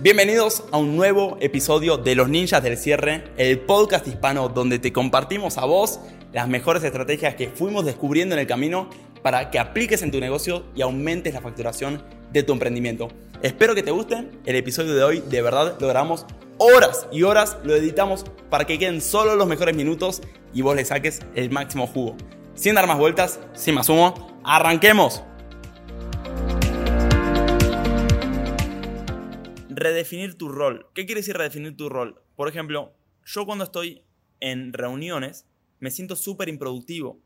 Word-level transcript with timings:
Bienvenidos 0.00 0.62
a 0.70 0.78
un 0.78 0.96
nuevo 0.96 1.36
episodio 1.40 1.96
de 1.96 2.14
Los 2.14 2.28
Ninjas 2.28 2.62
del 2.62 2.78
Cierre, 2.78 3.24
el 3.36 3.58
podcast 3.58 4.06
hispano 4.06 4.48
donde 4.48 4.78
te 4.78 4.92
compartimos 4.92 5.58
a 5.58 5.64
vos 5.64 5.98
las 6.32 6.46
mejores 6.46 6.84
estrategias 6.84 7.34
que 7.34 7.48
fuimos 7.48 7.84
descubriendo 7.84 8.36
en 8.36 8.38
el 8.40 8.46
camino 8.46 8.88
para 9.24 9.50
que 9.50 9.58
apliques 9.58 10.02
en 10.02 10.12
tu 10.12 10.20
negocio 10.20 10.66
y 10.76 10.82
aumentes 10.82 11.34
la 11.34 11.40
facturación 11.40 12.00
de 12.30 12.44
tu 12.44 12.52
emprendimiento. 12.52 13.08
Espero 13.42 13.74
que 13.74 13.82
te 13.82 13.90
guste 13.90 14.28
el 14.46 14.54
episodio 14.54 14.94
de 14.94 15.02
hoy, 15.02 15.20
de 15.28 15.42
verdad 15.42 15.76
logramos 15.80 16.26
horas 16.58 17.08
y 17.10 17.24
horas, 17.24 17.56
lo 17.64 17.74
editamos 17.74 18.24
para 18.50 18.66
que 18.66 18.78
queden 18.78 19.00
solo 19.00 19.34
los 19.34 19.48
mejores 19.48 19.74
minutos 19.74 20.22
y 20.54 20.62
vos 20.62 20.76
le 20.76 20.84
saques 20.84 21.22
el 21.34 21.50
máximo 21.50 21.88
jugo. 21.88 22.16
Sin 22.54 22.76
dar 22.76 22.86
más 22.86 22.98
vueltas, 22.98 23.40
sin 23.52 23.74
más 23.74 23.88
humo, 23.88 24.40
arranquemos. 24.44 25.24
Redefinir 29.78 30.36
tu 30.36 30.48
rol. 30.48 30.88
¿Qué 30.94 31.06
quiere 31.06 31.20
decir 31.20 31.36
redefinir 31.36 31.76
tu 31.76 31.88
rol? 31.88 32.22
Por 32.36 32.48
ejemplo, 32.48 32.94
yo 33.24 33.46
cuando 33.46 33.64
estoy 33.64 34.04
en 34.40 34.72
reuniones 34.72 35.46
me 35.80 35.90
siento 35.90 36.16
súper 36.16 36.48
improductivo. 36.48 37.20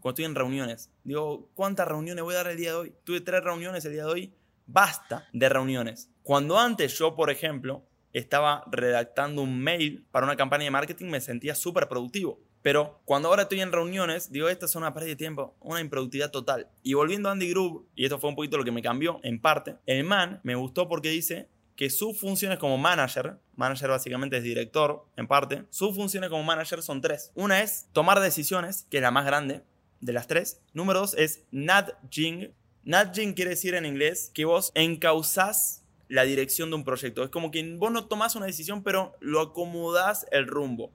Cuando 0.00 0.10
estoy 0.10 0.24
en 0.26 0.34
reuniones. 0.34 0.90
Digo, 1.04 1.50
¿cuántas 1.54 1.88
reuniones 1.88 2.24
voy 2.24 2.34
a 2.34 2.38
dar 2.38 2.48
el 2.48 2.56
día 2.56 2.70
de 2.70 2.76
hoy? 2.76 2.94
Tuve 3.04 3.20
tres 3.20 3.42
reuniones 3.42 3.84
el 3.84 3.92
día 3.92 4.04
de 4.04 4.10
hoy. 4.10 4.34
Basta 4.66 5.28
de 5.32 5.48
reuniones. 5.48 6.10
Cuando 6.22 6.58
antes 6.58 6.98
yo, 6.98 7.14
por 7.14 7.30
ejemplo, 7.30 7.86
estaba 8.12 8.64
redactando 8.70 9.42
un 9.42 9.60
mail 9.60 10.06
para 10.10 10.26
una 10.26 10.36
campaña 10.36 10.64
de 10.64 10.70
marketing, 10.70 11.06
me 11.06 11.20
sentía 11.20 11.54
súper 11.54 11.88
productivo. 11.88 12.40
Pero 12.62 13.02
cuando 13.04 13.28
ahora 13.28 13.42
estoy 13.42 13.60
en 13.60 13.72
reuniones, 13.72 14.32
digo, 14.32 14.48
esta 14.48 14.64
es 14.64 14.74
una 14.74 14.94
pérdida 14.94 15.10
de 15.10 15.16
tiempo, 15.16 15.54
una 15.60 15.82
improductividad 15.82 16.30
total. 16.30 16.70
Y 16.82 16.94
volviendo 16.94 17.28
a 17.28 17.32
Andy 17.32 17.50
Grove, 17.50 17.84
y 17.94 18.04
esto 18.04 18.18
fue 18.18 18.30
un 18.30 18.36
poquito 18.36 18.56
lo 18.56 18.64
que 18.64 18.72
me 18.72 18.80
cambió 18.80 19.20
en 19.22 19.38
parte, 19.38 19.76
el 19.84 20.04
man 20.04 20.40
me 20.44 20.54
gustó 20.54 20.88
porque 20.88 21.10
dice, 21.10 21.50
que 21.76 21.90
sus 21.90 22.18
funciones 22.18 22.58
como 22.58 22.78
manager, 22.78 23.38
manager 23.56 23.90
básicamente 23.90 24.36
es 24.36 24.42
director 24.42 25.04
en 25.16 25.26
parte, 25.26 25.64
sus 25.70 25.94
funciones 25.94 26.30
como 26.30 26.42
manager 26.42 26.82
son 26.82 27.00
tres. 27.00 27.32
Una 27.34 27.62
es 27.62 27.88
tomar 27.92 28.20
decisiones, 28.20 28.86
que 28.90 28.98
es 28.98 29.02
la 29.02 29.10
más 29.10 29.26
grande 29.26 29.62
de 30.00 30.12
las 30.12 30.26
tres. 30.26 30.60
Número 30.72 31.00
dos 31.00 31.14
es 31.14 31.44
nudging. 31.50 32.52
Nudging 32.84 33.34
quiere 33.34 33.50
decir 33.50 33.74
en 33.74 33.86
inglés 33.86 34.30
que 34.34 34.44
vos 34.44 34.70
encauzás 34.74 35.82
la 36.08 36.24
dirección 36.24 36.70
de 36.70 36.76
un 36.76 36.84
proyecto. 36.84 37.24
Es 37.24 37.30
como 37.30 37.50
que 37.50 37.76
vos 37.76 37.90
no 37.90 38.06
tomás 38.06 38.36
una 38.36 38.46
decisión, 38.46 38.82
pero 38.82 39.16
lo 39.20 39.40
acomodás 39.40 40.26
el 40.30 40.46
rumbo. 40.46 40.92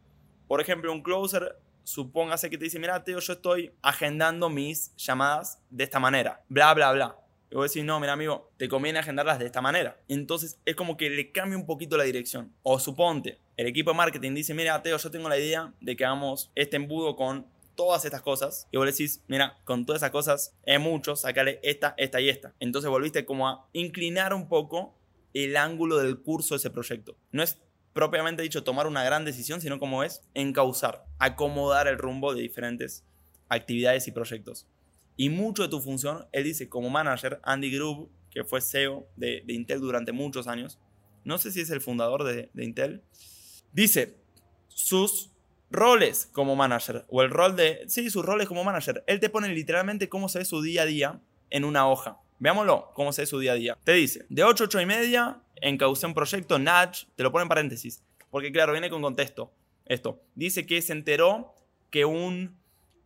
Por 0.48 0.62
ejemplo, 0.62 0.92
un 0.92 1.02
closer, 1.02 1.60
supóngase 1.84 2.50
que 2.50 2.58
te 2.58 2.66
dice, 2.66 2.80
mira, 2.80 3.04
Teo, 3.04 3.20
yo 3.20 3.34
estoy 3.34 3.74
agendando 3.82 4.50
mis 4.50 4.96
llamadas 4.96 5.60
de 5.70 5.84
esta 5.84 6.00
manera. 6.00 6.44
Bla, 6.48 6.74
bla, 6.74 6.92
bla. 6.92 7.19
Y 7.52 7.56
vos 7.56 7.72
decís, 7.72 7.84
no, 7.84 8.00
mira 8.00 8.14
amigo, 8.14 8.52
te 8.58 8.70
conviene 8.70 9.00
agendarlas 9.00 9.40
de 9.40 9.46
esta 9.46 9.62
manera. 9.62 10.00
Entonces 10.08 10.60
es 10.66 10.76
como 10.76 10.98
que 10.98 11.10
le 11.10 11.32
cambia 11.32 11.58
un 11.58 11.66
poquito 11.66 11.98
la 11.98 12.04
dirección. 12.04 12.54
O 12.62 12.80
suponte, 12.80 13.40
el 13.58 13.68
equipo 13.68 13.92
de 13.92 13.98
marketing 13.98 14.36
dice, 14.36 14.54
mira, 14.54 14.82
Teo, 14.84 14.98
yo 14.98 15.12
tengo 15.12 15.30
la 15.30 15.38
idea 15.38 15.74
de 15.82 15.96
que 15.96 16.06
hagamos 16.06 16.52
este 16.56 16.76
embudo 16.76 17.16
con 17.16 17.48
todas 17.76 18.06
estas 18.06 18.22
cosas. 18.22 18.68
Y 18.72 18.78
vos 18.78 18.86
decís, 18.86 19.24
mira, 19.28 19.58
con 19.64 19.86
todas 19.86 20.02
esas 20.02 20.12
cosas 20.12 20.56
es 20.64 20.80
mucho, 20.80 21.16
sacale 21.16 21.60
esta, 21.64 21.96
esta 21.98 22.22
y 22.22 22.30
esta. 22.30 22.54
Entonces 22.60 22.92
volviste 22.92 23.26
como 23.26 23.48
a 23.48 23.68
inclinar 23.74 24.34
un 24.34 24.48
poco 24.48 24.96
el 25.34 25.58
ángulo 25.58 25.98
del 25.98 26.20
curso 26.22 26.54
de 26.54 26.58
ese 26.58 26.70
proyecto. 26.70 27.16
No 27.32 27.42
es 27.42 27.60
propiamente 27.94 28.44
dicho 28.44 28.64
tomar 28.64 28.86
una 28.86 29.04
gran 29.04 29.26
decisión, 29.26 29.62
sino 29.62 29.80
como 29.80 30.04
es 30.04 30.22
encauzar, 30.34 31.06
acomodar 31.18 31.88
el 31.88 31.98
rumbo 31.98 32.34
de 32.34 32.42
diferentes 32.42 33.04
actividades 33.50 34.08
y 34.08 34.12
proyectos. 34.12 34.68
Y 35.20 35.28
mucho 35.28 35.64
de 35.64 35.68
tu 35.68 35.82
función, 35.82 36.26
él 36.32 36.46
dice, 36.46 36.70
como 36.70 36.90
manager, 36.90 37.42
Andy 37.44 37.70
Grove, 37.70 38.08
que 38.32 38.46
fue 38.46 38.62
CEO 38.62 39.06
de, 39.18 39.44
Intel 39.50 39.82
durante 39.82 40.14
muchos 40.14 40.48
años, 40.48 40.80
no 41.26 41.38
sé 41.38 41.52
si 41.52 41.60
es 41.60 41.70
el 41.72 41.82
fundador 41.82 42.24
de, 42.24 42.50
Intel, 42.56 43.04
dice 43.74 44.16
sus 44.70 45.32
roles 45.70 46.30
como 46.32 46.56
manager, 46.56 47.04
o 47.10 47.22
el 47.22 47.32
rol 47.32 47.58
de, 47.58 47.84
sí, 47.90 48.10
sus 48.10 48.24
roles 48.24 48.48
como 48.48 48.64
manager. 48.64 49.04
Él 49.08 49.20
te 49.20 49.30
pone 49.30 49.50
literalmente 49.50 50.08
cómo 50.08 50.30
se 50.30 50.40
ve 50.40 50.46
su 50.46 50.62
día 50.62 50.84
a 50.84 50.86
día 50.86 51.22
en 51.50 51.66
una 51.66 51.90
hoja. 51.90 52.22
Veámoslo, 52.40 52.92
cómo 52.94 53.12
se 53.12 53.24
ve 53.24 53.26
su 53.26 53.40
día 53.40 53.52
a 53.52 53.56
día. 53.56 53.78
Te 53.84 53.92
dice, 53.92 54.26
de 54.30 54.46
8 54.46 54.64
a 54.64 54.68
8 54.68 54.80
y 54.80 54.86
media, 54.86 55.42
encaucé 55.58 56.06
un 56.06 56.14
proyecto, 56.14 56.58
Nudge, 56.60 57.08
te 57.18 57.24
lo 57.24 57.34
pone 57.34 57.44
en 57.44 57.50
paréntesis, 57.50 58.02
porque 58.32 58.54
claro, 58.54 58.72
viene 58.72 58.90
con 58.90 59.02
contexto. 59.02 59.52
Esto, 59.86 60.24
dice 60.36 60.66
que 60.66 60.82
se 60.82 60.94
enteró 60.94 61.56
que 61.90 62.06
un 62.06 62.58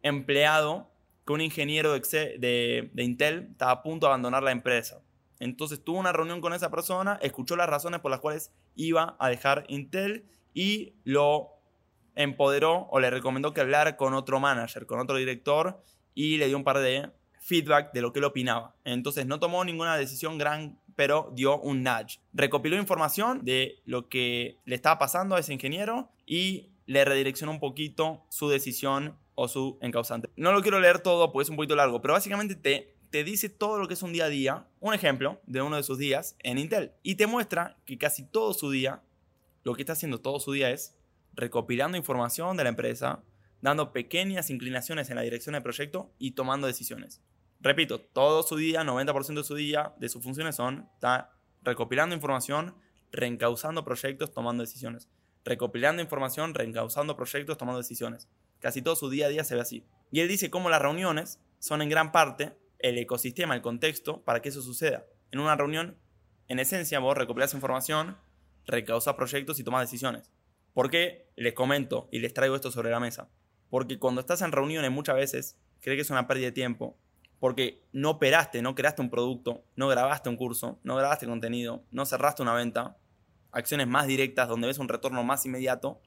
empleado 0.03 0.92
que 1.25 1.33
un 1.33 1.41
ingeniero 1.41 1.93
de, 1.93 2.91
Intel 2.97 3.49
estaba 3.51 3.71
a 3.71 3.83
punto 3.83 4.05
de 4.05 4.11
abandonar 4.11 4.43
la 4.43 4.51
empresa. 4.51 5.01
Entonces 5.39 5.83
tuvo 5.83 5.99
una 5.99 6.13
reunión 6.13 6.41
con 6.41 6.53
esa 6.53 6.69
persona, 6.69 7.19
escuchó 7.21 7.55
las 7.55 7.69
razones 7.69 7.99
por 7.99 8.11
las 8.11 8.19
cuales 8.19 8.51
iba 8.75 9.15
a 9.19 9.29
dejar 9.29 9.65
Intel 9.67 10.25
y 10.53 10.93
lo 11.03 11.49
empoderó 12.15 12.87
o 12.91 12.99
le 12.99 13.09
recomendó 13.09 13.53
que 13.53 13.61
hablara 13.61 13.97
con 13.97 14.13
otro 14.13 14.39
manager, 14.39 14.85
con 14.85 14.99
otro 14.99 15.17
director 15.17 15.83
y 16.13 16.37
le 16.37 16.47
dio 16.47 16.57
un 16.57 16.63
par 16.63 16.79
de 16.79 17.09
feedback 17.39 17.91
de 17.93 18.01
lo 18.01 18.13
que 18.13 18.19
él 18.19 18.25
opinaba. 18.25 18.75
Entonces 18.85 19.25
no 19.25 19.39
tomó 19.39 19.65
ninguna 19.65 19.97
decisión 19.97 20.37
gran, 20.37 20.79
pero 20.95 21.31
dio 21.35 21.59
un 21.59 21.83
nudge. 21.83 22.19
Recopiló 22.33 22.77
información 22.77 23.43
de 23.43 23.81
lo 23.85 24.07
que 24.07 24.59
le 24.65 24.75
estaba 24.75 24.99
pasando 24.99 25.35
a 25.35 25.39
ese 25.39 25.53
ingeniero 25.53 26.09
y 26.25 26.69
le 26.85 27.03
redireccionó 27.03 27.51
un 27.51 27.59
poquito 27.59 28.23
su 28.29 28.49
decisión 28.49 29.17
o 29.35 29.47
su 29.47 29.77
encausante. 29.81 30.29
No 30.35 30.51
lo 30.51 30.61
quiero 30.61 30.79
leer 30.79 30.99
todo 30.99 31.31
porque 31.31 31.43
es 31.43 31.49
un 31.49 31.55
poquito 31.55 31.75
largo, 31.75 32.01
pero 32.01 32.13
básicamente 32.13 32.55
te, 32.55 32.95
te 33.09 33.23
dice 33.23 33.49
todo 33.49 33.77
lo 33.77 33.87
que 33.87 33.93
es 33.93 34.03
un 34.03 34.13
día 34.13 34.25
a 34.25 34.29
día, 34.29 34.67
un 34.79 34.93
ejemplo 34.93 35.41
de 35.45 35.61
uno 35.61 35.75
de 35.75 35.83
sus 35.83 35.97
días 35.97 36.35
en 36.39 36.57
Intel, 36.57 36.93
y 37.03 37.15
te 37.15 37.27
muestra 37.27 37.77
que 37.85 37.97
casi 37.97 38.25
todo 38.25 38.53
su 38.53 38.71
día, 38.71 39.03
lo 39.63 39.75
que 39.75 39.81
está 39.81 39.93
haciendo 39.93 40.19
todo 40.19 40.39
su 40.39 40.51
día 40.51 40.69
es 40.69 40.95
recopilando 41.35 41.97
información 41.97 42.57
de 42.57 42.63
la 42.63 42.69
empresa, 42.69 43.23
dando 43.61 43.93
pequeñas 43.93 44.49
inclinaciones 44.49 45.09
en 45.09 45.15
la 45.15 45.21
dirección 45.21 45.53
del 45.53 45.63
proyecto 45.63 46.11
y 46.19 46.31
tomando 46.31 46.67
decisiones. 46.67 47.21
Repito, 47.61 48.01
todo 48.01 48.43
su 48.43 48.57
día, 48.57 48.83
90% 48.83 49.35
de 49.35 49.43
su 49.43 49.55
día, 49.55 49.93
de 49.97 50.09
sus 50.09 50.21
funciones 50.21 50.57
son 50.57 50.89
está 50.95 51.31
recopilando 51.61 52.13
información, 52.13 52.75
reencauzando 53.11 53.85
proyectos, 53.85 54.33
tomando 54.33 54.63
decisiones. 54.63 55.07
Recopilando 55.45 56.01
información, 56.01 56.53
reencauzando 56.53 57.15
proyectos, 57.15 57.57
tomando 57.57 57.79
decisiones. 57.79 58.27
Casi 58.63 58.81
todo 58.81 58.95
su 58.95 59.09
día 59.09 59.25
a 59.25 59.29
día 59.29 59.43
se 59.43 59.55
ve 59.55 59.61
así. 59.61 59.85
Y 60.09 60.21
él 60.21 60.29
dice 60.29 60.49
cómo 60.49 60.69
las 60.69 60.81
reuniones 60.81 61.37
son 61.59 61.81
en 61.81 61.89
gran 61.89 62.13
parte 62.13 62.53
el 62.79 62.97
ecosistema, 62.97 63.55
el 63.55 63.61
contexto 63.61 64.23
para 64.23 64.41
que 64.41 64.47
eso 64.47 64.61
suceda. 64.61 65.05
En 65.31 65.41
una 65.41 65.57
reunión, 65.57 65.97
en 66.47 66.59
esencia, 66.59 66.99
vos 66.99 67.17
recopilás 67.17 67.53
información, 67.53 68.15
recausás 68.65 69.15
proyectos 69.15 69.59
y 69.59 69.65
tomás 69.65 69.81
decisiones. 69.81 70.31
¿Por 70.73 70.89
qué 70.89 71.27
les 71.35 71.51
comento 71.51 72.07
y 72.09 72.19
les 72.19 72.33
traigo 72.33 72.55
esto 72.55 72.71
sobre 72.71 72.89
la 72.89 73.01
mesa? 73.01 73.27
Porque 73.69 73.99
cuando 73.99 74.21
estás 74.21 74.41
en 74.41 74.53
reuniones 74.53 74.91
muchas 74.91 75.17
veces 75.17 75.57
crees 75.81 75.97
que 75.97 76.01
es 76.03 76.09
una 76.09 76.25
pérdida 76.25 76.45
de 76.45 76.51
tiempo, 76.53 76.95
porque 77.41 77.83
no 77.91 78.11
operaste, 78.11 78.61
no 78.61 78.75
creaste 78.75 79.01
un 79.01 79.09
producto, 79.09 79.65
no 79.75 79.89
grabaste 79.89 80.29
un 80.29 80.37
curso, 80.37 80.79
no 80.83 80.95
grabaste 80.95 81.25
contenido, 81.25 81.83
no 81.91 82.05
cerraste 82.05 82.41
una 82.41 82.53
venta, 82.53 82.95
acciones 83.51 83.87
más 83.87 84.07
directas 84.07 84.47
donde 84.47 84.67
ves 84.67 84.77
un 84.77 84.87
retorno 84.87 85.21
más 85.25 85.45
inmediato, 85.45 85.99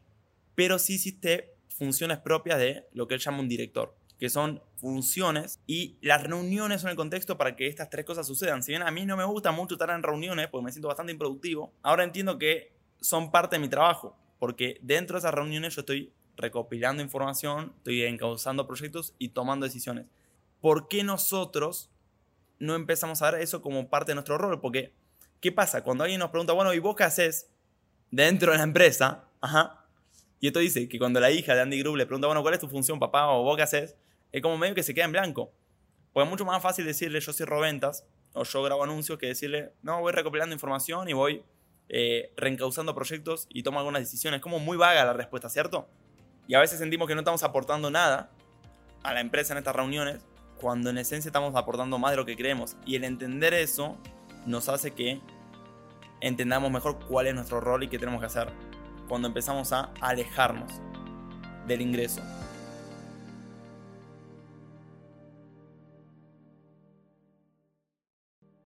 pero 0.54 0.78
sí 0.78 0.94
hiciste 0.94 1.55
funciones 1.76 2.18
propias 2.18 2.58
de 2.58 2.86
lo 2.92 3.06
que 3.06 3.14
él 3.14 3.20
llama 3.20 3.40
un 3.40 3.48
director, 3.48 3.94
que 4.18 4.30
son 4.30 4.62
funciones 4.76 5.60
y 5.66 5.98
las 6.00 6.22
reuniones 6.22 6.80
son 6.80 6.90
el 6.90 6.96
contexto 6.96 7.36
para 7.36 7.54
que 7.54 7.66
estas 7.66 7.90
tres 7.90 8.04
cosas 8.04 8.26
sucedan. 8.26 8.62
Si 8.62 8.72
bien 8.72 8.82
a 8.82 8.90
mí 8.90 9.04
no 9.04 9.16
me 9.16 9.24
gusta 9.24 9.52
mucho 9.52 9.74
estar 9.74 9.90
en 9.90 10.02
reuniones 10.02 10.48
porque 10.48 10.64
me 10.64 10.72
siento 10.72 10.88
bastante 10.88 11.12
improductivo, 11.12 11.72
ahora 11.82 12.04
entiendo 12.04 12.38
que 12.38 12.72
son 13.00 13.30
parte 13.30 13.56
de 13.56 13.60
mi 13.60 13.68
trabajo, 13.68 14.16
porque 14.38 14.78
dentro 14.82 15.14
de 15.14 15.18
esas 15.20 15.34
reuniones 15.34 15.74
yo 15.74 15.80
estoy 15.80 16.12
recopilando 16.36 17.02
información, 17.02 17.72
estoy 17.78 18.04
encauzando 18.04 18.66
proyectos 18.66 19.14
y 19.18 19.30
tomando 19.30 19.66
decisiones. 19.66 20.06
¿Por 20.60 20.88
qué 20.88 21.04
nosotros 21.04 21.90
no 22.58 22.74
empezamos 22.74 23.22
a 23.22 23.30
ver 23.30 23.42
eso 23.42 23.62
como 23.62 23.88
parte 23.88 24.12
de 24.12 24.14
nuestro 24.16 24.38
rol? 24.38 24.60
Porque, 24.60 24.92
¿qué 25.40 25.52
pasa? 25.52 25.82
Cuando 25.82 26.04
alguien 26.04 26.20
nos 26.20 26.30
pregunta, 26.30 26.52
bueno, 26.52 26.72
¿y 26.74 26.78
vos 26.78 26.96
qué 26.96 27.04
haces 27.04 27.50
dentro 28.10 28.52
de 28.52 28.58
la 28.58 28.64
empresa? 28.64 29.24
Ajá, 29.40 29.85
y 30.40 30.48
esto 30.48 30.58
dice 30.58 30.88
que 30.88 30.98
cuando 30.98 31.20
la 31.20 31.30
hija 31.30 31.54
de 31.54 31.62
Andy 31.62 31.78
Grove 31.80 31.98
le 31.98 32.06
pregunta, 32.06 32.26
bueno, 32.26 32.42
¿cuál 32.42 32.54
es 32.54 32.60
tu 32.60 32.68
función, 32.68 32.98
papá? 32.98 33.28
¿O 33.28 33.42
vos 33.42 33.56
qué 33.56 33.62
haces? 33.62 33.96
Es 34.32 34.42
como 34.42 34.58
medio 34.58 34.74
que 34.74 34.82
se 34.82 34.94
queda 34.94 35.06
en 35.06 35.12
blanco. 35.12 35.52
Porque 36.12 36.24
es 36.24 36.30
mucho 36.30 36.44
más 36.44 36.62
fácil 36.62 36.84
decirle, 36.84 37.20
yo 37.20 37.32
cierro 37.32 37.60
ventas 37.60 38.06
o 38.34 38.44
yo 38.44 38.62
grabo 38.62 38.84
anuncios 38.84 39.18
que 39.18 39.26
decirle, 39.26 39.72
no, 39.82 40.00
voy 40.00 40.12
recopilando 40.12 40.52
información 40.52 41.08
y 41.08 41.14
voy 41.14 41.42
eh, 41.88 42.32
reencauzando 42.36 42.94
proyectos 42.94 43.46
y 43.48 43.62
tomo 43.62 43.78
algunas 43.78 44.02
decisiones. 44.02 44.38
Es 44.38 44.42
como 44.42 44.58
muy 44.58 44.76
vaga 44.76 45.04
la 45.04 45.14
respuesta, 45.14 45.48
¿cierto? 45.48 45.88
Y 46.46 46.54
a 46.54 46.60
veces 46.60 46.78
sentimos 46.78 47.08
que 47.08 47.14
no 47.14 47.22
estamos 47.22 47.42
aportando 47.42 47.90
nada 47.90 48.30
a 49.02 49.14
la 49.14 49.20
empresa 49.20 49.54
en 49.54 49.58
estas 49.58 49.74
reuniones, 49.74 50.20
cuando 50.60 50.90
en 50.90 50.98
esencia 50.98 51.28
estamos 51.28 51.54
aportando 51.54 51.98
más 51.98 52.10
de 52.10 52.18
lo 52.18 52.26
que 52.26 52.36
creemos. 52.36 52.76
Y 52.84 52.96
el 52.96 53.04
entender 53.04 53.54
eso 53.54 53.96
nos 54.44 54.68
hace 54.68 54.92
que 54.92 55.20
entendamos 56.20 56.70
mejor 56.70 56.98
cuál 57.06 57.26
es 57.26 57.34
nuestro 57.34 57.60
rol 57.60 57.84
y 57.84 57.88
qué 57.88 57.98
tenemos 57.98 58.20
que 58.20 58.26
hacer 58.26 58.75
cuando 59.08 59.28
empezamos 59.28 59.72
a 59.72 59.90
alejarnos 60.00 60.72
del 61.66 61.80
ingreso. 61.80 62.22